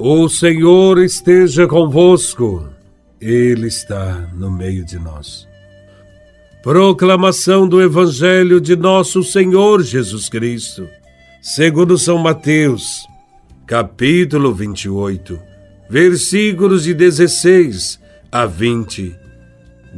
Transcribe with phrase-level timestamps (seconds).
[0.00, 2.68] O Senhor esteja convosco,
[3.20, 5.48] Ele está no meio de nós.
[6.62, 10.86] Proclamação do Evangelho de Nosso Senhor Jesus Cristo,
[11.42, 13.08] segundo São Mateus,
[13.66, 15.36] capítulo 28,
[15.90, 17.98] versículos de 16
[18.30, 19.16] a 20.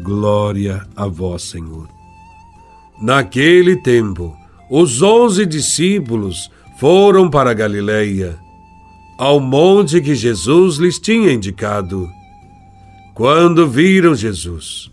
[0.03, 1.87] Glória a Vós, Senhor.
[3.03, 4.35] Naquele tempo,
[4.71, 8.39] os onze discípulos foram para Galiléia
[9.21, 12.09] ao monte que Jesus lhes tinha indicado.
[13.15, 14.91] Quando viram Jesus,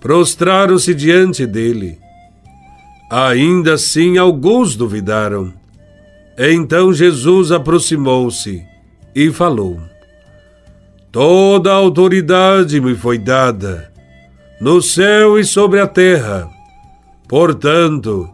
[0.00, 1.98] prostraram-se diante dele.
[3.10, 5.52] Ainda assim, alguns duvidaram.
[6.38, 8.62] Então Jesus aproximou-se
[9.16, 9.80] e falou:
[11.10, 13.92] Toda a autoridade me foi dada,
[14.60, 16.48] no céu e sobre a terra.
[17.28, 18.30] Portanto,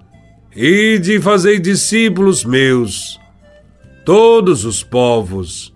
[0.55, 3.19] ide e fazei discípulos meus
[4.07, 5.75] todos os povos,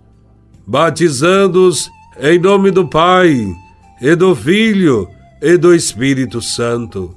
[0.64, 3.52] batizando-os em nome do Pai,
[4.00, 5.08] e do Filho,
[5.42, 7.12] e do Espírito Santo,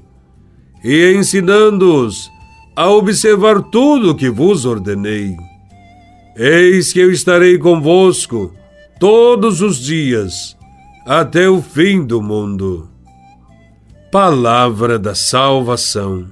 [0.83, 2.31] e ensinando-os
[2.75, 5.37] a observar tudo o que vos ordenei.
[6.35, 8.51] Eis que eu estarei convosco
[8.99, 10.57] todos os dias,
[11.05, 12.89] até o fim do mundo.
[14.11, 16.25] Palavra da salvação.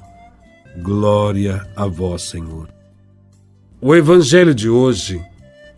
[0.82, 2.81] Glória a vós, Senhor.
[3.84, 5.20] O evangelho de hoje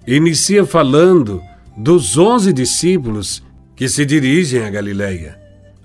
[0.05, 1.41] inicia falando
[1.77, 3.41] dos onze discípulos
[3.77, 5.39] que se dirigem a Galiléia,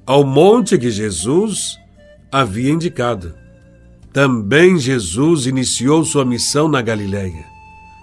[0.04, 1.78] ao monte que Jesus
[2.32, 3.36] havia indicado.
[4.12, 7.44] Também Jesus iniciou sua missão na Galiléia,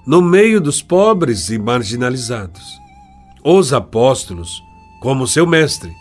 [0.07, 2.63] no meio dos pobres e marginalizados.
[3.43, 4.63] Os apóstolos,
[5.01, 5.91] como seu mestre,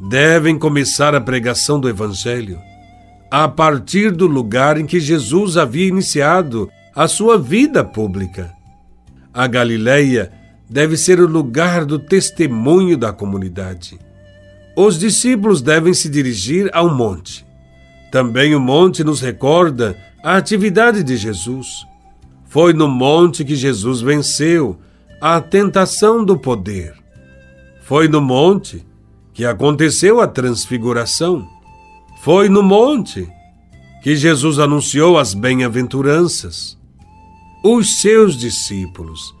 [0.00, 2.58] devem começar a pregação do Evangelho
[3.30, 8.52] a partir do lugar em que Jesus havia iniciado a sua vida pública.
[9.32, 10.30] A Galileia
[10.68, 13.98] deve ser o lugar do testemunho da comunidade.
[14.76, 17.46] Os discípulos devem se dirigir ao monte.
[18.10, 21.86] Também o monte nos recorda a atividade de Jesus.
[22.44, 24.78] Foi no monte que Jesus venceu
[25.18, 26.94] a tentação do poder.
[27.80, 28.84] Foi no monte
[29.32, 31.48] que aconteceu a transfiguração.
[32.22, 33.26] Foi no monte
[34.02, 36.81] que Jesus anunciou as bem-aventuranças
[37.62, 39.34] os seus discípulos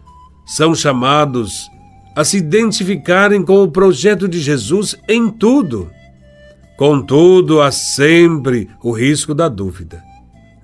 [0.46, 1.68] são chamados
[2.14, 5.90] a se identificarem com o projeto de Jesus em tudo.
[6.76, 10.02] Contudo, há sempre o risco da dúvida,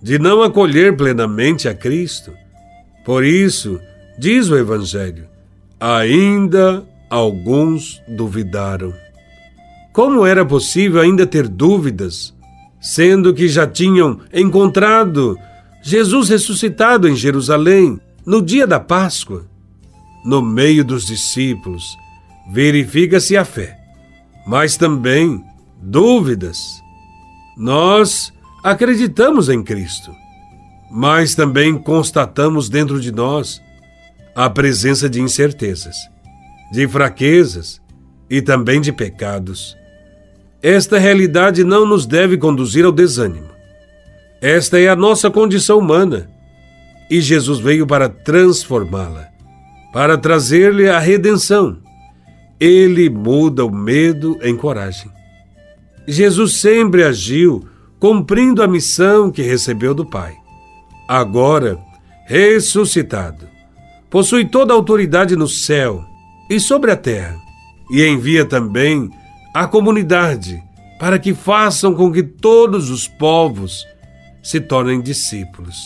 [0.02, 2.32] de não acolher plenamente a Cristo.
[3.04, 3.80] Por isso,
[4.18, 5.26] diz o Evangelho,
[5.80, 8.92] ainda alguns duvidaram.
[9.92, 12.34] Como era possível ainda ter dúvidas,
[12.80, 15.36] sendo que já tinham encontrado
[15.88, 19.46] Jesus ressuscitado em Jerusalém, no dia da Páscoa,
[20.22, 21.96] no meio dos discípulos,
[22.52, 23.74] verifica-se a fé,
[24.46, 25.42] mas também
[25.80, 26.82] dúvidas.
[27.56, 28.30] Nós
[28.62, 30.12] acreditamos em Cristo,
[30.90, 33.58] mas também constatamos dentro de nós
[34.34, 35.96] a presença de incertezas,
[36.70, 37.80] de fraquezas
[38.28, 39.74] e também de pecados.
[40.62, 43.57] Esta realidade não nos deve conduzir ao desânimo
[44.40, 46.30] esta é a nossa condição humana
[47.10, 49.28] e Jesus veio para transformá-la,
[49.92, 51.78] para trazer-lhe a redenção.
[52.60, 55.10] Ele muda o medo em coragem.
[56.06, 57.66] Jesus sempre agiu
[57.98, 60.36] cumprindo a missão que recebeu do Pai.
[61.08, 61.78] Agora,
[62.26, 63.48] ressuscitado,
[64.10, 66.04] possui toda a autoridade no céu
[66.50, 67.36] e sobre a terra,
[67.90, 69.10] e envia também
[69.54, 70.62] a comunidade
[70.98, 73.84] para que façam com que todos os povos
[74.42, 75.76] se tornem discípulos.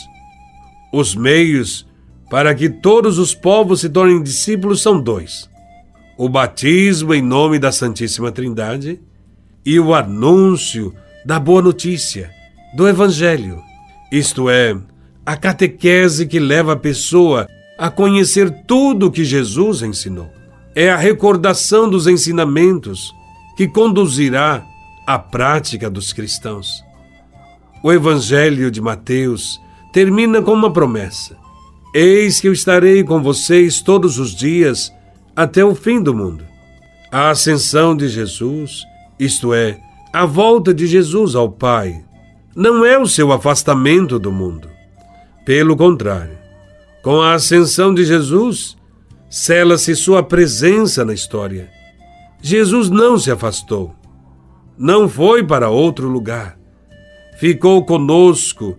[0.92, 1.86] Os meios
[2.30, 5.48] para que todos os povos se tornem discípulos são dois:
[6.16, 9.00] o batismo em nome da Santíssima Trindade
[9.64, 12.30] e o anúncio da boa notícia,
[12.74, 13.62] do Evangelho,
[14.10, 14.76] isto é,
[15.24, 17.46] a catequese que leva a pessoa
[17.78, 20.30] a conhecer tudo o que Jesus ensinou.
[20.74, 23.12] É a recordação dos ensinamentos
[23.56, 24.64] que conduzirá
[25.06, 26.82] à prática dos cristãos.
[27.84, 29.60] O Evangelho de Mateus
[29.92, 31.36] termina com uma promessa:
[31.92, 34.92] Eis que eu estarei com vocês todos os dias
[35.34, 36.44] até o fim do mundo.
[37.10, 38.84] A ascensão de Jesus,
[39.18, 39.80] isto é,
[40.12, 42.04] a volta de Jesus ao Pai,
[42.54, 44.68] não é o seu afastamento do mundo.
[45.44, 46.38] Pelo contrário,
[47.02, 48.76] com a ascensão de Jesus,
[49.28, 51.68] cela-se sua presença na história.
[52.40, 53.92] Jesus não se afastou,
[54.78, 56.61] não foi para outro lugar
[57.42, 58.78] ficou conosco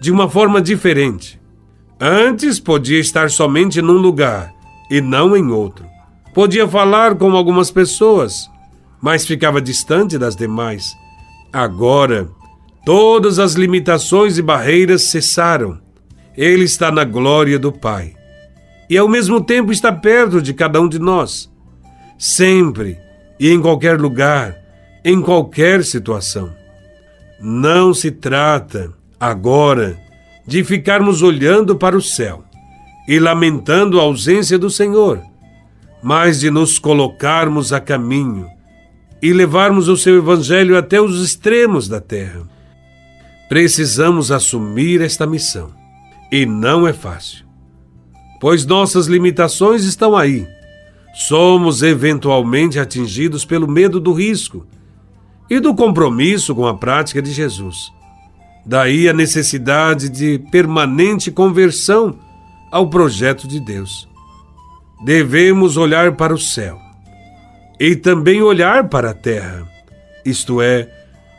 [0.00, 1.40] de uma forma diferente.
[2.00, 4.54] Antes podia estar somente num lugar,
[4.88, 5.84] e não em outro.
[6.32, 8.48] Podia falar com algumas pessoas,
[9.02, 10.94] mas ficava distante das demais.
[11.52, 12.28] Agora,
[12.86, 15.80] todas as limitações e barreiras cessaram.
[16.36, 18.14] Ele está na glória do Pai.
[18.88, 21.50] E ao mesmo tempo está perto de cada um de nós.
[22.16, 22.96] Sempre
[23.40, 24.56] e em qualquer lugar,
[25.04, 26.62] em qualquer situação.
[27.40, 29.98] Não se trata, agora,
[30.46, 32.44] de ficarmos olhando para o céu
[33.08, 35.20] e lamentando a ausência do Senhor,
[36.02, 38.48] mas de nos colocarmos a caminho
[39.22, 42.42] e levarmos o seu Evangelho até os extremos da terra.
[43.48, 45.72] Precisamos assumir esta missão.
[46.32, 47.44] E não é fácil,
[48.40, 50.48] pois nossas limitações estão aí.
[51.14, 54.66] Somos eventualmente atingidos pelo medo do risco
[55.48, 57.92] e do compromisso com a prática de Jesus.
[58.64, 62.18] Daí a necessidade de permanente conversão
[62.70, 64.08] ao projeto de Deus.
[65.04, 66.80] Devemos olhar para o céu
[67.78, 69.68] e também olhar para a terra,
[70.24, 70.88] isto é,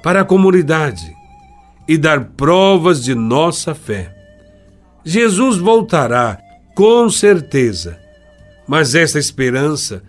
[0.04, 1.16] para a comunidade,
[1.88, 4.13] e dar provas de nossa fé.
[5.04, 6.38] Jesus voltará,
[6.75, 8.00] com certeza,
[8.68, 10.04] mas esta esperança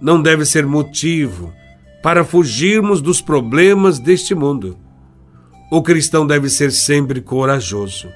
[0.00, 1.52] não deve ser motivo
[2.02, 4.76] para fugirmos dos problemas deste mundo.
[5.70, 8.08] O cristão deve ser sempre corajoso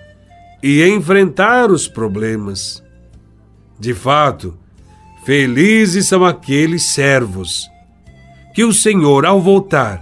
[0.63, 2.83] e enfrentar os problemas.
[3.79, 4.57] De fato,
[5.25, 7.69] felizes são aqueles servos
[8.55, 10.01] que o Senhor, ao voltar,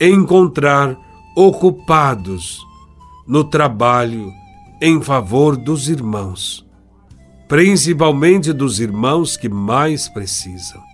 [0.00, 0.96] encontrar
[1.36, 2.64] ocupados
[3.26, 4.32] no trabalho
[4.80, 6.64] em favor dos irmãos,
[7.48, 10.93] principalmente dos irmãos que mais precisam.